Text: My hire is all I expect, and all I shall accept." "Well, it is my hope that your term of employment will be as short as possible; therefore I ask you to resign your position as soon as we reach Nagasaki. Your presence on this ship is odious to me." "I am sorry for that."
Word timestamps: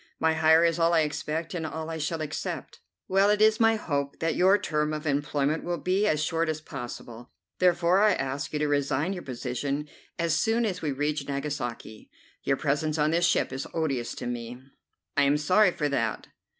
My 0.19 0.33
hire 0.33 0.63
is 0.63 0.79
all 0.79 0.95
I 0.95 1.01
expect, 1.01 1.53
and 1.53 1.63
all 1.63 1.91
I 1.91 1.99
shall 1.99 2.21
accept." 2.21 2.79
"Well, 3.07 3.29
it 3.29 3.39
is 3.39 3.59
my 3.59 3.75
hope 3.75 4.17
that 4.17 4.35
your 4.35 4.57
term 4.57 4.93
of 4.93 5.05
employment 5.05 5.63
will 5.63 5.77
be 5.77 6.07
as 6.07 6.23
short 6.23 6.49
as 6.49 6.59
possible; 6.59 7.29
therefore 7.59 8.01
I 8.01 8.13
ask 8.15 8.51
you 8.51 8.57
to 8.57 8.67
resign 8.67 9.13
your 9.13 9.21
position 9.21 9.87
as 10.17 10.33
soon 10.35 10.65
as 10.65 10.81
we 10.81 10.91
reach 10.91 11.27
Nagasaki. 11.27 12.09
Your 12.41 12.57
presence 12.57 12.97
on 12.97 13.11
this 13.11 13.25
ship 13.27 13.53
is 13.53 13.67
odious 13.75 14.15
to 14.15 14.25
me." 14.25 14.59
"I 15.15 15.21
am 15.21 15.37
sorry 15.37 15.69
for 15.69 15.87
that." 15.89 16.25